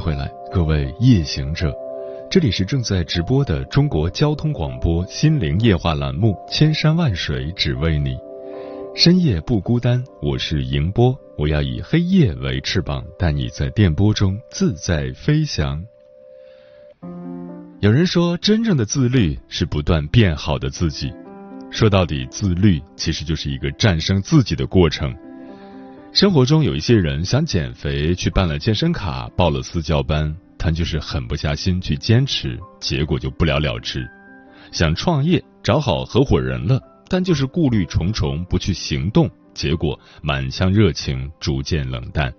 [0.00, 1.70] 回来，各位夜行者，
[2.30, 8.14] 这里是正在直播的中国交通广播心灵夜话栏目《千山万水只为你》，
[8.96, 15.84] 深夜不孤单，我是迎波，我要以黑夜为翅膀，带你在电波中自在飞翔。
[17.80, 21.12] 有人说，真正的自律是不断变好的自己。
[21.70, 25.14] 说到底，自律其实就是一个战胜自己的过程。
[26.12, 34.00] 生活中有一些人想减肥，去办了健身卡，报了私教班，但就是狠不下心去坚持，结果就不了了之；
[34.72, 42.32] 想创业，找好合伙人了，但就是顾虑重重，不去行动，结果满腔热情逐渐冷淡。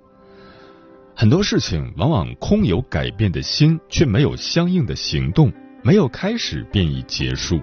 [1.15, 5.49] 很多事情往往空有改变的心，却没有相应的行动，
[5.81, 7.61] 没有开始便已结束。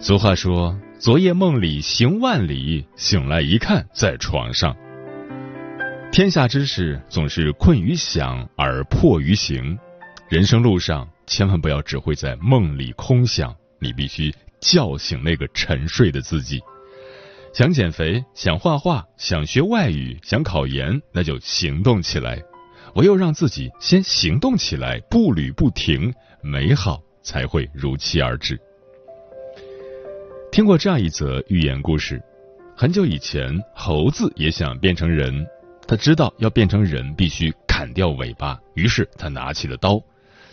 [0.00, 0.76] 俗话说。
[1.04, 4.74] 昨夜梦里行万里，醒来一看在床上。
[6.10, 9.78] 天下之事总是困于想而迫于行，
[10.30, 16.58] 人生路上千万不要只会在梦里空想，你必须叫醒那个沉睡的自己。
[17.52, 22.40] 想减肥，想画画，想学外语，想考研，那就行动起来。
[22.94, 28.58] 唯有让自己先行动起来，步履不停，美好才会如期而至。
[30.54, 32.22] 听过这样一则寓言故事：
[32.76, 35.44] 很久以前，猴子也想变成人，
[35.84, 40.00] 他知道要变成人必须砍掉尾巴，于是他拿起了刀。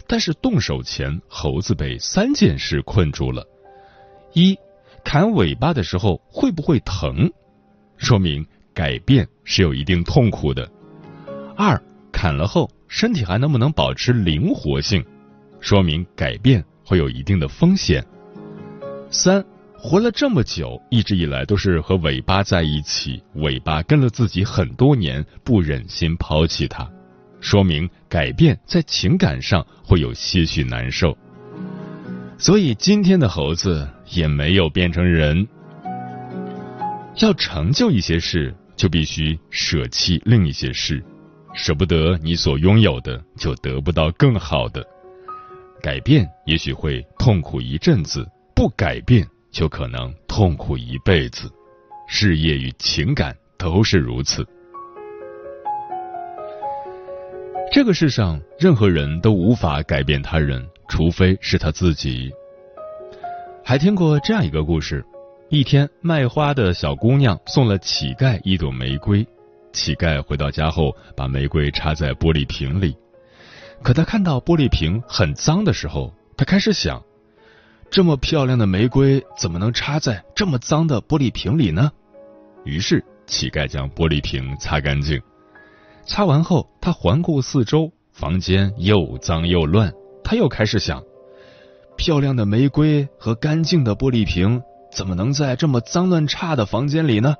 [0.08, 3.46] 但是动手前，猴子被三件事困住了：
[4.34, 4.58] 一，
[5.04, 7.32] 砍尾巴的时候会不会疼？
[7.98, 8.44] 说明
[8.74, 10.68] 改变是有一定痛苦的。
[11.56, 11.80] 二，
[12.12, 15.06] 砍了后身体还能不能保持灵活性？
[15.60, 18.04] 说明改变会有一定的风险。
[19.12, 19.46] 三。
[19.84, 26.88] 活了这么久，一直以来都是和尾巴在一起，尾巴跟了自己很多年，不忍心抛弃它，
[27.40, 31.18] 说明改变在情感上会有些许难受。
[32.38, 35.48] 所以今天的猴子也没有变成人。
[37.18, 41.04] 要成就一些事，就必须舍弃另一些事，
[41.56, 44.86] 舍不得你所拥有的，就得不到更好的。
[45.82, 49.28] 改变也许会痛苦一阵子，不改变。
[49.52, 51.52] 就可能痛苦一辈子，
[52.08, 54.48] 事业与情感都是如此。
[57.72, 62.32] 这个世上，任何人都无法改变他人，除非是他自己。
[63.64, 65.06] 还听过这样一个故事：
[65.50, 69.26] 一天，卖花的小姑娘送了乞丐一朵玫瑰，
[69.72, 72.96] 乞丐回到家后，把玫瑰插在玻璃瓶里。
[73.84, 77.02] 可他看到玻璃瓶很脏的时候，他开始想。
[77.92, 81.92] 这么漂亮的玫瑰怎么能插在这么脏的玻璃瓶里呢？
[82.64, 85.22] 于是乞丐将玻璃瓶擦干净。
[86.06, 89.92] 擦完后，他环顾四周，房间又脏又乱。
[90.24, 91.04] 他又开始想：
[91.98, 94.62] 漂亮的玫瑰和干净的玻璃瓶
[94.94, 97.36] 怎么能在这么脏乱差的房间里呢？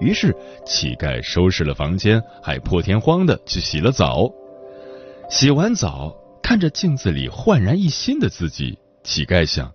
[0.00, 0.34] 于是
[0.66, 4.28] 乞丐收拾了房间，还破天荒的去洗了澡。
[5.28, 8.76] 洗完澡，看着镜子里焕然一新的自己。
[9.02, 9.72] 乞丐想：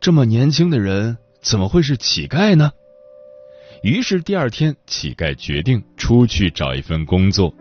[0.00, 2.70] 这么年轻的人怎么会是乞丐呢？
[3.82, 7.52] 于是第二天，乞丐决定出去找一份工作。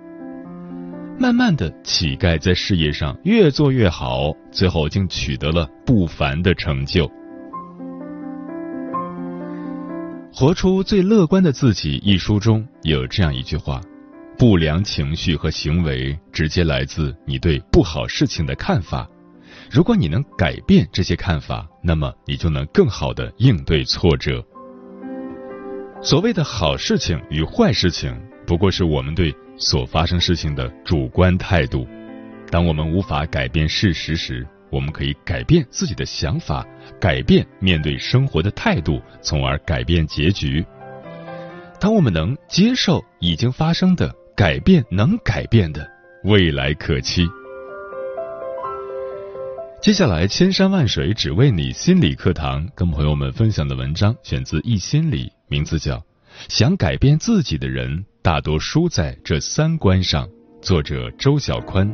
[1.18, 7.10] 慢慢的，乞丐在事业上越做越好，最后竟取得了不凡的成就。
[10.32, 13.82] 活出最乐观的自己一书中有这样一句话：
[14.38, 19.10] 不良情绪和行为直接来自你对不好事情的看法。
[19.72, 24.44] 如果你能改变这些看法，那么你就能更好的应对挫折。
[26.02, 28.16] 所谓的好事情与坏事情，
[28.48, 31.88] 不过是我们对所发生事情的主观态度。
[32.50, 36.66] 当我们无法改变事实时，我们可以改变自己的想法，
[37.00, 40.66] 改变面对生活的态度，从而改变结局。
[41.80, 45.88] 当我们能接受已经发生的，改变能改变的，
[46.24, 47.28] 未来可期。
[49.82, 55.96] 接下来，千山万水只为你心理课堂，跟朋友们分享的文章选自《一心理》，名字叫
[56.50, 60.28] 《想改变自己的人大多输在这三关上。
[60.62, 61.90] 作者周小宽。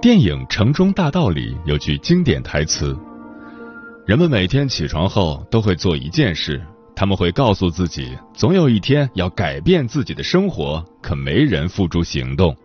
[0.00, 2.96] 电影《城中大道》里有句经典台词
[4.08, 6.58] ：“人们每天起床后都会做一件事，
[6.96, 12.56] 他们会告诉自己，总有一天要改变自己的生活，可没人付诸行动。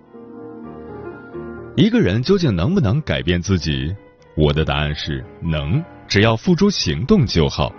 [1.76, 3.94] 一个人究竟能不能改变自己？
[4.38, 7.74] 我的答案是能，只要付诸行动就好。”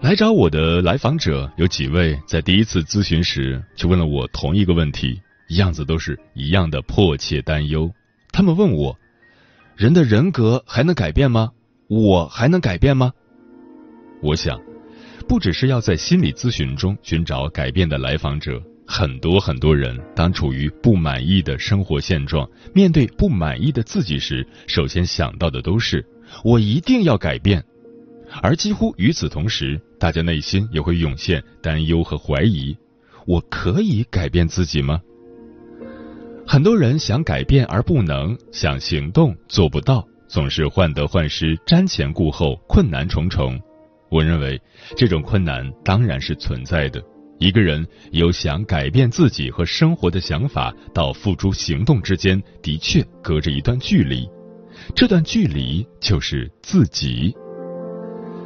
[0.00, 5.20] 来找我的来访者有几位，在第一次咨询时就问了我同一个问题。
[5.56, 7.90] 样子都是一样的迫切担忧。
[8.30, 8.96] 他们问我
[9.74, 11.50] ：“人的人格还能改变吗？
[11.90, 13.12] 我还能改变吗？”
[14.22, 14.60] 我想，
[15.28, 26.04] 不只是要在心理咨询中寻找改变的来访者，很多很多人当处于不满意的生活现状，面对不满意的自己时，首先想到的都是
[26.44, 27.64] “我一定要改变”。
[28.42, 32.76] 而几乎与此同时，大家内心也会涌现担忧和怀疑
[33.26, 35.00] ：“我可以改变自己吗？”
[36.46, 43.60] 很多人想改变而不能，想行动做不到，总是患得患失、瞻前顾后，困难重重。
[44.08, 44.60] 我认为
[44.96, 47.02] 这种困难当然是存在的。
[47.38, 54.28] 一个人有想改变自己和生活的想法，到付诸行动之间，的确隔着一段距离。
[54.94, 57.34] 这段距离就是自己。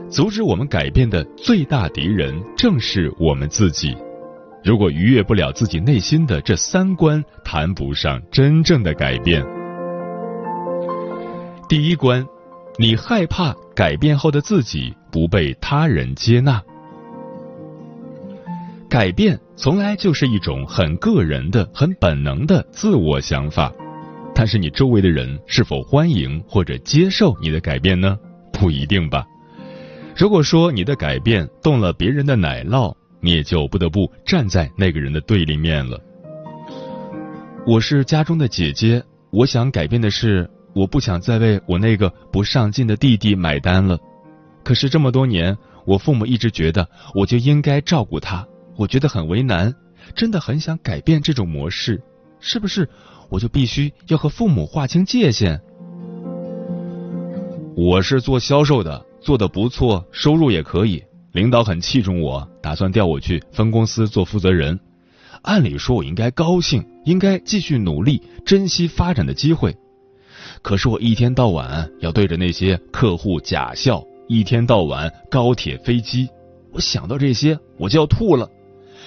[0.09, 3.95] 阻止我们改变的最大敌人，正是我们自己。
[4.63, 9.45] 如果逾越不了自己内心的这三关，谈不上真正的改变。
[11.67, 12.27] 第一关，
[12.79, 16.63] 你害怕改变后的自己不被他人接纳。
[18.89, 23.73] 改变从来就是一种很个人的、很本能的自我想法，
[24.35, 28.19] 但是你周围的人是否欢迎或者接受你的改变呢？
[28.53, 29.27] 不一定吧。
[30.17, 35.99] 如果说你的改变动了别人的奶酪，你也就不得不站在那个人的对立面了。
[37.67, 43.99] 我是家中的姐姐，我想改变的是，我不想再为我那个不上进的弟弟买单了。
[44.63, 45.57] 可是这么多年，
[45.87, 49.75] 我父母一直觉得我就应该照顾他，我觉得很为难，
[50.15, 52.03] 真的很想改变这种模式。
[52.41, 52.89] 是不是
[53.31, 55.61] 我就必须要和父母划清界限？
[57.77, 61.03] 我是做销售的，做的不错，收入也可以。
[61.33, 64.79] 领导很器重我，打算调我去分公司做负责人。
[65.43, 69.77] 按理说，我应该高兴，应该继续努力，珍惜发展的机会。
[70.65, 76.27] 可是我一天到晚要对着那些客户假笑，一天到晚高铁飞机，
[76.73, 78.49] 我想到这些我就要吐了。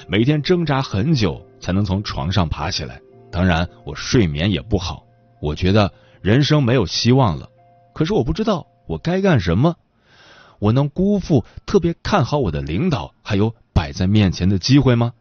[0.07, 3.01] 每天挣扎很久才能从床上爬起来，
[3.31, 5.03] 当然我睡眠也不好。
[5.41, 7.49] 我觉得人生没有希望了。
[7.91, 9.75] 可是我不知道我该干什么。
[10.59, 15.11] 我能辜负特别看好我的领导还有摆在面前的机会吗？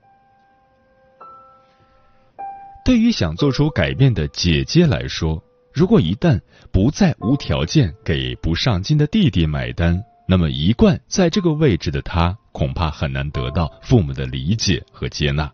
[2.84, 5.42] 对于想做出改变的姐姐来说，
[5.76, 6.40] 如果一旦
[6.72, 15.52] 不再无条件给不上进的弟弟买单，那么一贯在这个位置的他恐怕很难得到父母的理解和接纳。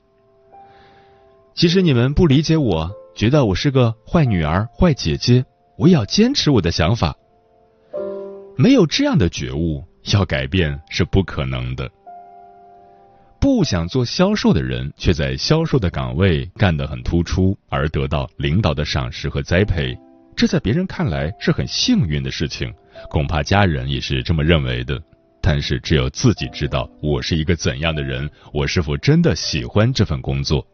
[1.54, 5.44] 其实你们不理解我，觉得我是个坏女儿、坏姐姐，
[5.76, 7.16] 我也要坚持我的想法。
[8.56, 11.90] 没有这样的觉悟，要改变是不可能的。
[13.40, 19.98] 不想做销售的人，却在销售的岗位干得很突出，而得到领导的赏识和栽培，
[20.36, 22.72] 这在别人看来是很幸运的事情，
[23.10, 25.00] 恐怕家人也是这么认为的。
[25.40, 30.66] 但是只有自己知道，我是一个怎样的人，我是否真的喜欢这份工作。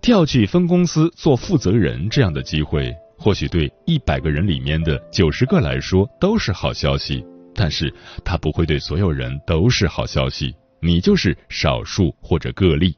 [0.00, 2.94] 调去分公司做负责人这样的机会。
[3.20, 7.92] 或许对一百个人里面的九十个来说都是好消息，但是
[8.24, 10.54] 他不会对所有人都是好消息。
[10.80, 12.96] 你就是少数或者个例，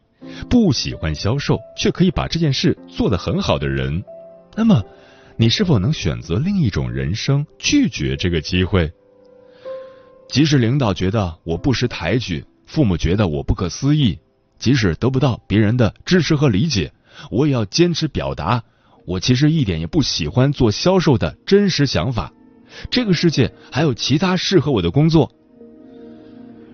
[0.51, 4.05] 不喜欢销售却可以把这件事做得很好的人，
[4.55, 4.85] 那么
[5.41, 8.93] 你是否能选择另一种人生，拒绝这个机会？
[10.29, 14.19] 即使领导觉得我不识抬举，父母觉得我不可思议，
[14.59, 16.93] 即使得不到别人的支持和理解，
[17.31, 18.63] 我也要坚持表达。
[19.07, 22.31] 我其实一点也不喜欢做销售的真实想法，
[22.91, 25.33] 这个世界还有其他适合我的工作。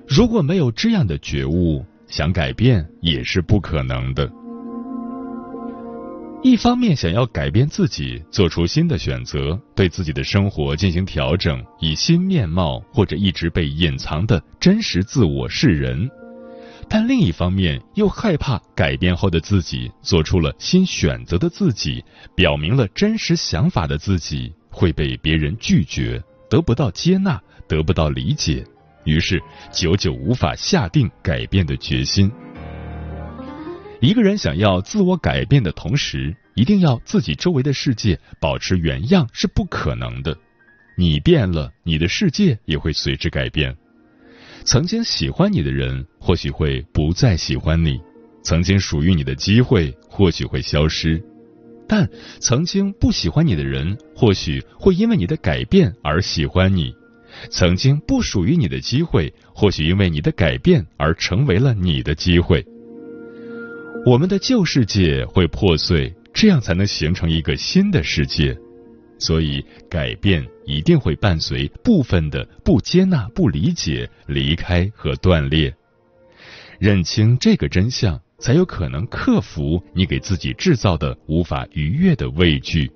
[0.08, 4.28] 如果没有这样的觉悟，想改变也是不可能的。
[6.42, 16.08] 一方面想要改变自己，做出新的选择，对自己的生活进行调整，以新面貌或者一直被隐藏的真实自我示人；
[16.88, 22.04] 但另一方面又害怕改变后的自己做出了新选择的自己，
[22.36, 28.64] 表明了真实想法的自己会被别人拒绝，得不到接纳，得不到理解，
[29.04, 32.30] 于是久久无法下定改变的决心。
[34.06, 40.38] 一个人想要自我改变的同时，一定要自己周围的世界保持原样是不可能的。
[40.96, 43.76] 你变了，你的世界也会随之改变。
[44.62, 47.96] 曾经喜欢你的人，或许会不再喜欢你；
[48.44, 51.20] 曾经属于你的机会，或许会消失；
[51.88, 52.08] 但
[52.38, 56.92] 曾经不喜欢你的人，或许会因为你的改变而喜欢你；
[57.50, 62.64] 曾经不属于你的机会，或许因为你的改变而成为了你的机会。
[64.06, 68.56] 我们的旧世界会破碎，这样才能形成一个新的世界。
[69.18, 69.60] 所以，
[69.90, 75.74] 改变一定会伴随部分的不接纳、不理解、离开和断裂。
[76.78, 82.88] 认清这个真相，才有可能克服你给自己制造的无法逾越的畏惧。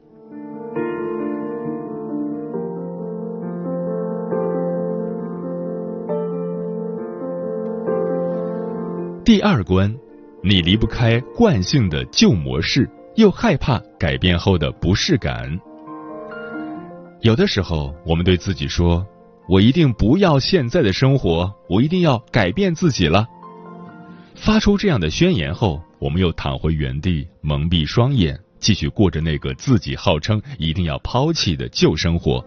[9.24, 9.92] 第二关，
[10.42, 15.60] 你离不开惯性的旧模式，又害怕改变后的不适感。
[17.20, 19.06] 有的时候，我们对自己说
[19.46, 23.26] ：“我一定不要现在的生活，我一定要改变自己了。”
[24.34, 32.42] 发出这样的宣言后，我们又躺回原地，蒙蔽双眼，继续过着那个自己号称一定要抛弃的旧生活。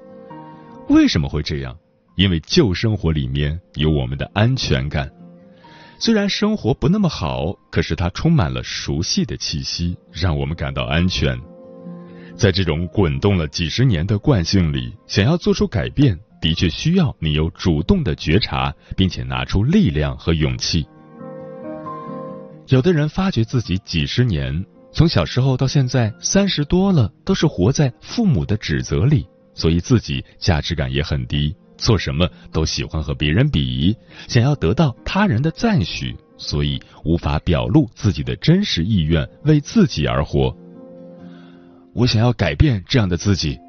[0.90, 1.78] 为什么会这样？
[2.16, 5.08] 因为旧生活里面有我们的安全感。
[6.06, 11.40] 虽然生活不那么好，可是它充满了熟悉的气息，让我们感到安全。
[12.36, 20.86] 在这种滚动了几十年的惯性里，想要做出改变，的确需要你有主动的觉察，并且拿出力量和勇气。
[22.68, 33.96] 有的人发觉自己几十年，从小时候到现在三十多了，都是活在父母的指责里，所以自己价值感也很低，做什么都喜欢和别人比，
[34.28, 40.56] 想要得到他人的赞许，所以无法表露自己的真实意愿，为自己而活。
[41.94, 43.60] 我想要改变这样的自己，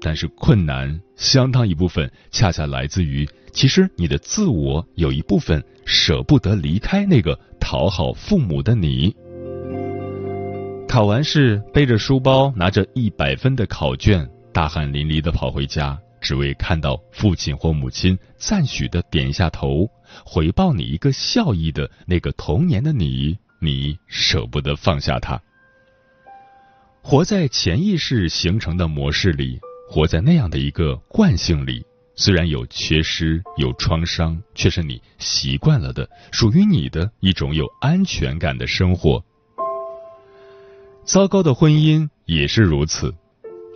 [0.00, 9.14] 但是困难相当一部分恰恰来自于，其实你的自我有一部分舍不得离开那个讨好父母的你。
[10.88, 19.88] 考完试，背着书包，拿着一百分的考卷，大汗淋漓的跑回家，只为看到父亲或母亲赞许的点一下头，
[20.24, 25.40] 回报你一个笑意的那个童年的你，你舍不得放下他。
[27.02, 29.58] 活在潜意识形成的模式里，
[29.88, 31.84] 活在那样的一个惯性里，
[32.14, 39.24] 虽然有缺失、有创伤，却是你习惯了的，属于你的一种有安全感的生活。
[41.04, 43.14] 糟糕的婚姻也是如此，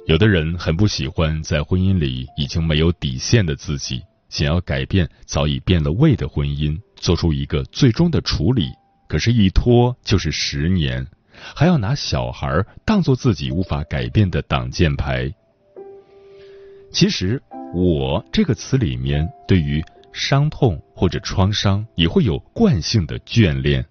[0.07, 8.69] 有的人很不喜欢在婚姻里已经没有底线的自己，想要改变早已变了味的婚姻，做出一个最终的处理，
[9.09, 11.07] 可是，一拖就是十年。
[11.55, 15.33] 还要拿小孩当做自己无法改变的挡箭牌。
[16.93, 17.41] 其实
[17.75, 19.83] ，“我”这个词里面，对于
[20.13, 23.85] 伤痛或者创伤，也会有惯性的眷恋，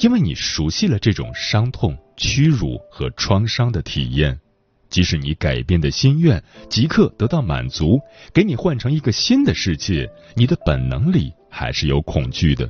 [0.00, 4.38] 因为你熟悉了这种伤痛、屈辱和创伤的体验。
[4.90, 8.00] 即使你改变的心愿即刻得到满足，
[8.34, 12.68] 给你换成一个新的世界，你的本能里还是有恐惧的。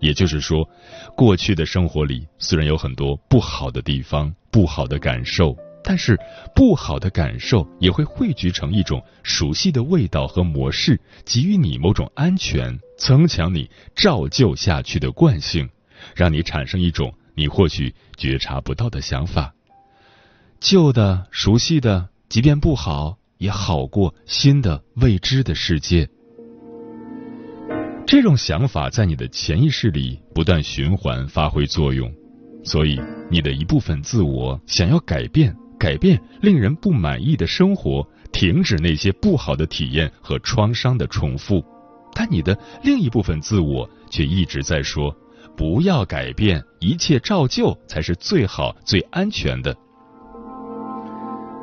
[0.00, 0.68] 也就是说，
[1.16, 6.18] 过去的生活里虽然有很多不好的地方、不好的感受，但是
[6.54, 15.68] 不好的感受也会汇聚成一种熟悉的味道和模式，给予你某种安全，增强你照旧下去的惯性，
[16.14, 19.53] 让你产生一种你或许觉察不到的想法。
[20.64, 26.08] 旧的、熟悉的，即便不好，也好过新的未知的世界。
[28.06, 32.10] 这种想法在你的潜意识里不断循环发挥作用，
[32.64, 32.98] 所以
[33.30, 38.02] 你的一部分自我想要改变，改变令人不满意的生活，
[38.32, 41.62] 停止那些不好的体验和创伤的重复，
[42.14, 45.14] 但你的另一部分自我却一直在说：
[45.54, 49.76] 不要改变，一切照旧才是最好、最安全的。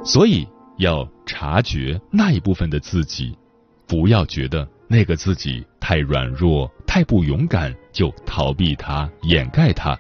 [0.04, 3.38] 所以要察觉那一部分的自己，
[3.88, 4.68] 不要觉得。
[4.88, 9.98] 那个自己太软弱、太不勇敢，就逃避他、掩盖他。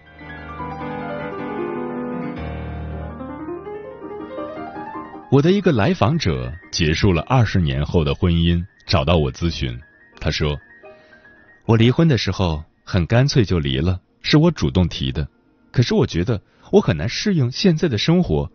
[5.31, 9.79] 我的一个来访者结束了二十年后的婚姻，找到我咨询。
[10.19, 10.59] 他说
[11.63, 15.25] ：“我离婚的时候，很干脆就离了，是我主动提的。
[15.71, 18.51] 可是我觉得我很难适应现在的生活。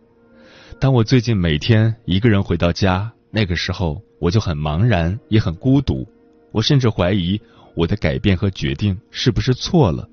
[0.79, 6.07] 当我最近每天一个人回到家，那个时候我就很茫然，也很孤独。
[6.51, 7.39] 我甚至怀疑
[7.75, 10.07] 我的改变和决定是不是错了。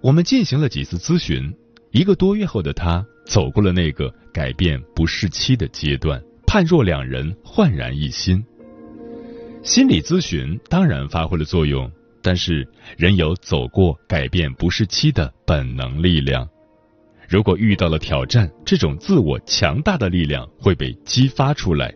[0.00, 1.54] 我们进行了几次咨询，
[1.90, 8.42] 一个多月后的他走过了那个改变不适期的阶段，判若两人，焕然一新。
[9.62, 11.90] 心理咨询当然发挥了作用，
[12.22, 16.48] 但是人有走过改变不适期的本能力量。
[17.30, 21.94] 如果遇到了挑战，这种自我强大的力量会被激发出来，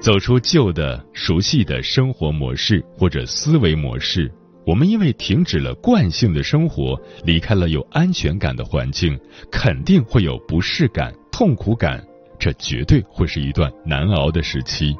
[0.00, 4.32] 走出旧的熟悉的生活模式或者思维模式。
[4.64, 9.18] 我们因为停止了惯性的生活，离开了有安全感的环境，
[9.50, 12.00] 肯定会有不适感、痛苦感，
[12.38, 14.94] 这绝对会是一段难熬的时期。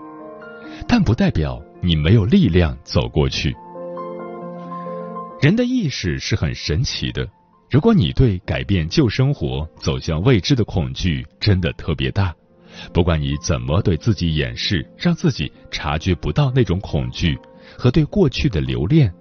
[0.88, 3.54] 但不代表你没有力量走过去。
[5.40, 7.28] 人的意识是很神奇的，
[7.70, 12.34] 如果你对改变旧生活、走向未知的恐惧真的特别大，
[12.92, 17.36] 不管你怎么对自己掩饰，让自己察觉不到那种恐惧
[17.76, 19.12] 和对过去的留恋。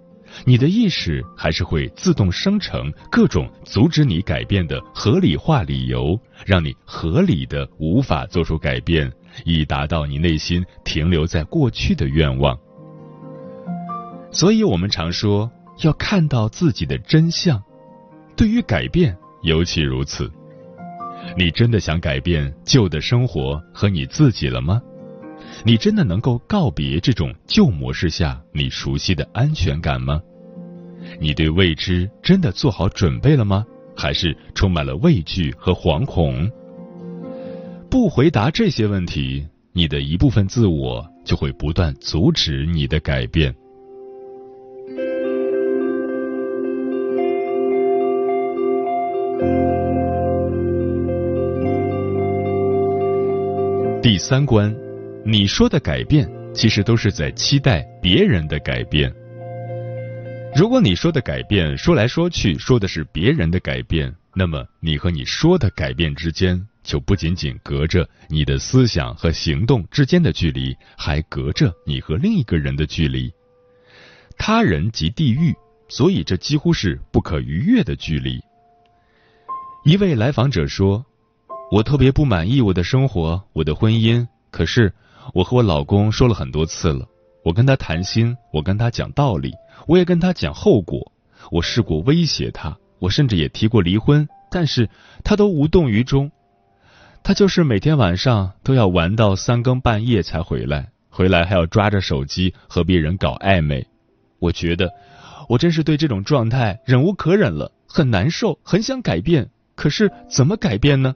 [0.45, 9.12] 你的意识还是会自动生成各种阻止你改变的合理化理由，让你合理的无法做出改变，
[9.45, 12.57] 以达到你内心停留在过去的愿望。
[14.31, 17.63] 所以，我们常说要看到自己的真相，
[18.36, 20.32] 对于改变尤其如此。
[21.38, 24.82] 你真的想改变旧的生活和你自己了吗？
[25.63, 30.22] 你真的能够告别这种旧模式下你熟悉的安全感吗？
[31.20, 33.66] 你对未知真的做好准备了吗？
[33.96, 36.50] 还是充满了畏惧和惶恐？
[37.90, 43.54] 不回答这些问题，你的一部分自我就会不断阻止你的改变。
[54.04, 54.76] 第三关。
[55.26, 59.10] 你说的改变，其实都是在期待别人的改变。
[60.54, 73.32] 如果你说的改变说来说去说的是别人的改变，那么你和你说的改变之间，就不仅仅隔着你的思想和行动之间的距离，还隔着你和另一个人的距离。
[74.38, 75.56] 他人即地狱，
[75.88, 78.42] 所以这几乎是不可逾越的距离。
[79.86, 81.06] 一位来访者说
[81.73, 84.93] ：“我特别不满意我的生活，我的婚姻，可是。”
[85.33, 87.07] 我和我老公说了很多次了，
[87.43, 89.53] 我跟他谈心，我跟他讲道理，
[89.88, 91.13] 我也跟他讲后果，
[91.49, 94.89] 我试过威胁他，我甚至也提过离婚，但是
[95.23, 96.29] 他都无动于衷。
[97.23, 103.88] 他就是每天晚上都要玩到三更半夜才回来，回来还要抓着手机和别人搞暧昧。
[104.39, 104.91] 我觉得
[105.47, 111.15] 我真是对这种状态忍无可忍了，很难受，很想改变，可是怎么改变呢？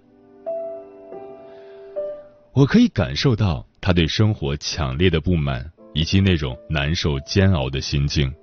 [2.58, 3.64] 我可以感受到。
[3.80, 8.34] 他对生活强烈的不满，以及那种难受煎熬的心境。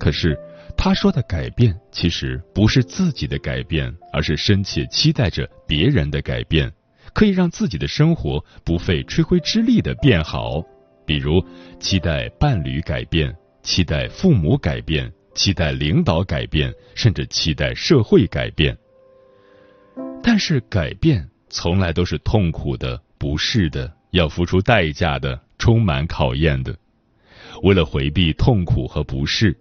[0.00, 0.34] 可是
[0.74, 6.72] 他说的改变，其实不是自己的改变，而是深切期待着别人的改变，
[7.12, 10.62] 可以让自己的生活不费吹灰之力的变好。
[11.06, 11.44] 比如
[11.78, 18.76] 期待伴侣改变，期待父母改变，期待领导改变，甚至期待社会改变。
[20.22, 23.92] 但是改变从来都是痛苦的、不是的。
[24.12, 26.74] 要付出代价的，充满考验的。
[27.62, 29.54] 为了回避痛苦和不适，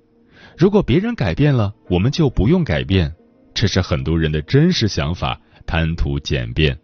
[0.58, 3.14] 如果别人改变了，我们就不用改变。
[3.54, 6.78] 这是很多人的真实想法，贪图简便。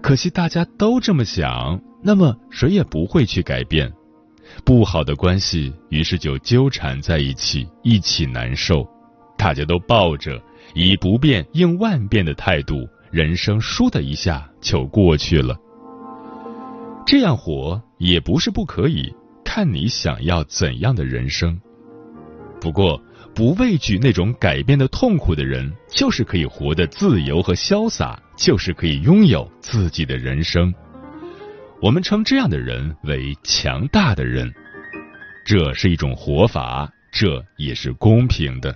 [0.00, 3.92] 可惜大家都这么想，那么谁也不会去改变。
[4.64, 8.84] 不好的关系，于是就纠缠在一起，一起难受。
[9.38, 10.42] 大家都抱着
[10.74, 15.54] 以不变应万变的态度，人生倏的一下就过去了。
[17.06, 21.60] 这样活也不是不可以，看你想要怎样的人生。
[22.58, 22.98] 不过，
[23.34, 30.72] 不畏惧那种改变的痛苦的人，就是可以活得自由和潇洒，就是可以拥有自己的人生。
[31.82, 34.50] 我们称这样的人为强大的人。
[35.44, 38.74] 这是一种活法，这也是公平的。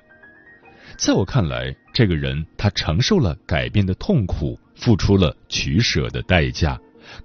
[0.98, 6.78] 在我看来，这个人他承受了改变的痛苦，付出了取舍的代价。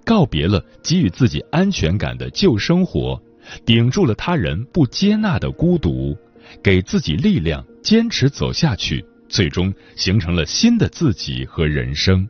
[0.04, 3.20] 告别了给予自己安全感的旧生活，
[3.66, 6.16] 顶住了他人不接纳的孤独，
[6.62, 12.28] 给自己力量，坚持走下去，最终形成了新的自己和人生。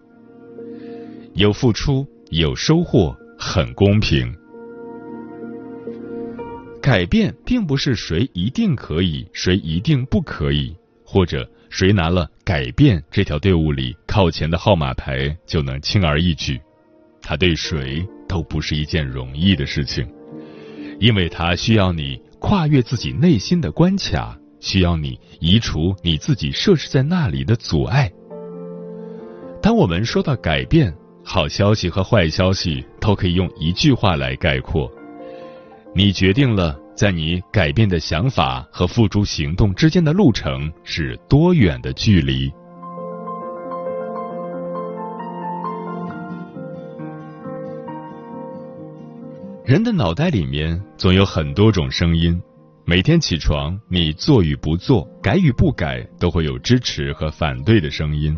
[1.34, 4.34] 有付出，有收获，很公平。
[6.80, 10.74] 改变并不是谁一定可以，谁一定不可以，
[11.12, 16.58] 或者谁拿了改变这条队伍里靠前的号码牌就能轻而易举。
[17.20, 20.08] 它对谁都不是一件容易的事情，
[20.98, 28.10] 因为它需要你跨越自己内心的关卡，需要你移除你自己设置在那里的阻碍。
[29.60, 34.90] 当我们说到改变，好消息和坏消息都可以用一句话来概括。
[35.94, 42.52] 你决定了，在你改变的想法和付诸行动之间的路程是多远的距离。
[49.64, 52.38] 人的脑袋里面总有很多种声音，
[52.84, 58.36] 每天起床，你做与不做，改与不改，都会有支持和反对的声音。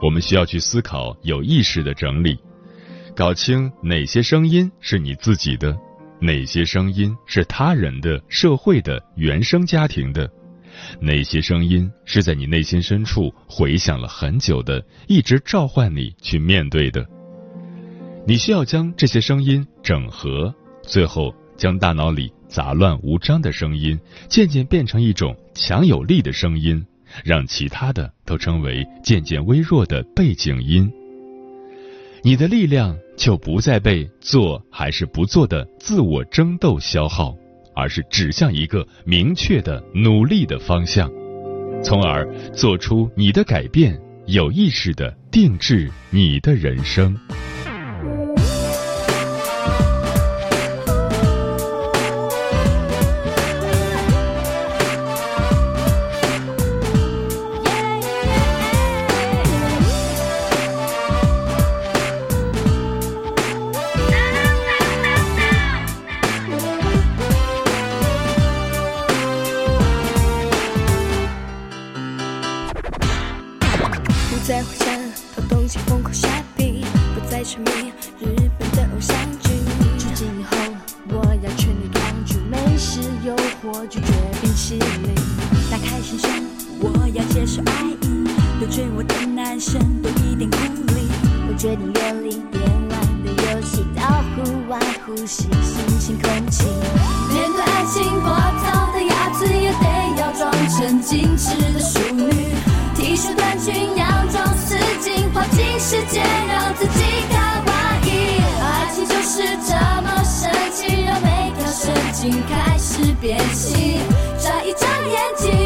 [0.00, 2.38] 我们需要去思考，有意识的整理，
[3.16, 5.76] 搞清哪些声音是你自己的。
[6.20, 10.30] 哪些声音是他人的、社会的、原生家庭的？
[11.00, 17.06] 哪些声音是在你内心深处回响了很久的，一直召唤你去面对的？
[18.26, 26.84] 你需要将这些声音整合，最后将大脑里杂乱无章的声音渐渐变成一种强有力的声音，
[27.24, 30.90] 让其他的都成为渐渐微弱的背景音。
[32.22, 37.34] 你的力量就不再被做还是不做的自我争斗消耗，
[37.74, 41.10] 而是指向一个明确的努力的方向，
[41.82, 47.16] 从而做出你的改变，有意识的定制你的人生。
[112.20, 113.98] 心开始变心，
[114.38, 115.59] 眨一眨眼睛。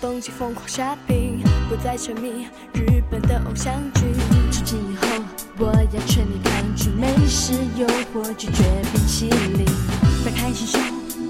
[0.00, 4.02] 到冬季疯狂 shopping，不再沉迷日本的偶像剧。
[4.50, 5.06] 从今以后，
[5.58, 9.64] 我要全力抗拒美食诱惑，拒绝冰淇淋。
[10.24, 10.80] 打开心胸，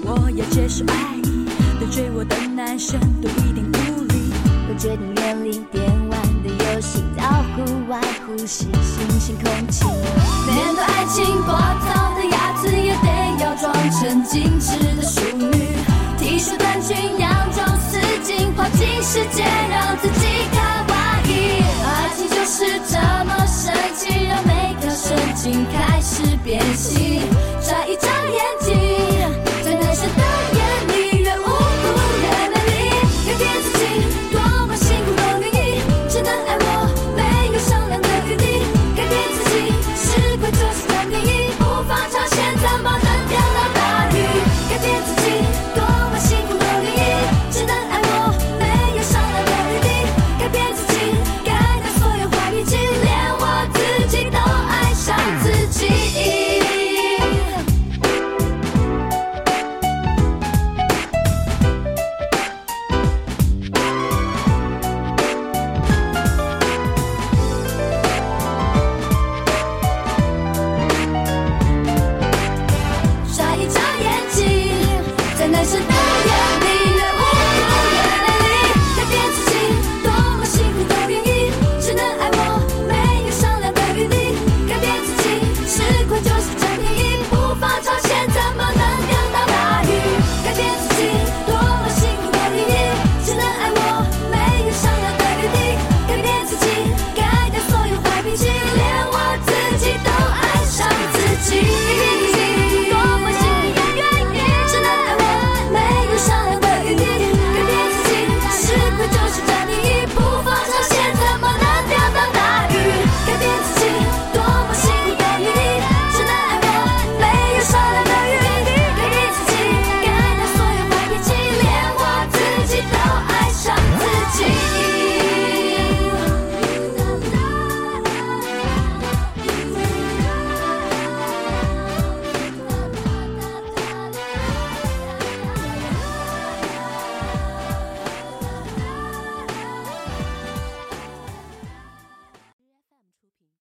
[0.03, 1.45] 我要接受爱意。
[1.79, 4.31] 对追我的男生多一点鼓励。
[4.69, 9.83] 我决定远离电玩的游戏，到户外呼吸新鲜空气。
[10.47, 11.51] 面对爱情，暴
[11.83, 15.51] 躁的鸭子也得要装成矜持的淑女。
[18.81, 21.61] 新世界，让自己卡哇伊。
[21.85, 27.21] 爱情就是这么神奇，让每条神经开始变形。